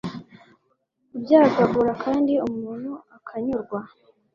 kuryagagura 1.11 1.91
kandi 2.03 2.33
umuntu 2.47 2.91
akanyurwa 3.17 3.79